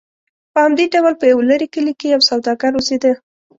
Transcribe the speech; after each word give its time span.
په 0.51 0.59
همدې 0.65 0.85
ډول 0.93 1.13
په 1.17 1.25
یو 1.31 1.39
لرې 1.49 1.67
کلي 1.73 1.93
کې 1.99 2.07
یو 2.13 2.21
سوداګر 2.29 2.71
اوسېده. 2.75 3.11